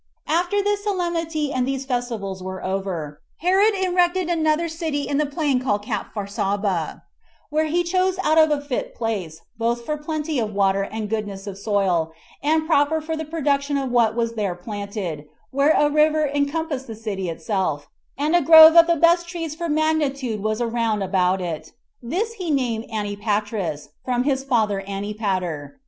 2. 0.27 0.33
After 0.33 0.63
this 0.63 0.83
solemnity 0.83 1.53
and 1.53 1.67
these 1.67 1.85
festivals 1.85 2.41
were 2.41 2.65
over, 2.65 3.21
Herod 3.37 3.75
erected 3.75 4.29
another 4.29 4.67
city 4.67 5.03
in 5.07 5.19
the 5.19 5.27
plain 5.27 5.59
called 5.59 5.83
Capharsaba, 5.85 7.03
where 7.51 7.65
he 7.65 7.83
chose 7.83 8.17
out 8.23 8.39
a 8.51 8.61
fit 8.61 8.95
place, 8.95 9.41
both 9.59 9.85
for 9.85 9.97
plenty 9.97 10.39
of 10.39 10.55
water 10.55 10.81
and 10.81 11.07
goodness 11.07 11.45
of 11.45 11.55
soil, 11.55 12.13
and 12.41 12.65
proper 12.65 12.99
for 12.99 13.15
the 13.15 13.25
production 13.25 13.77
of 13.77 13.91
what 13.91 14.15
was 14.15 14.33
there 14.33 14.55
planted, 14.55 15.25
where 15.51 15.69
a 15.77 15.87
river 15.87 16.25
encompassed 16.27 16.87
the 16.87 16.95
city 16.95 17.29
itself, 17.29 17.87
and 18.17 18.35
a 18.35 18.41
grove 18.41 18.75
of 18.75 18.87
the 18.87 18.95
best 18.95 19.29
trees 19.29 19.53
for 19.53 19.69
magnitude 19.69 20.41
was 20.41 20.63
round 20.63 21.03
about 21.03 21.39
it: 21.41 21.73
this 22.01 22.33
he 22.33 22.49
named 22.49 22.87
Antipatris, 22.91 23.89
from 24.03 24.23
his 24.23 24.43
father 24.43 24.81
Antipater. 24.87 25.77